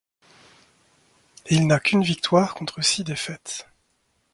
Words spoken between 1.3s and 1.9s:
Il n'a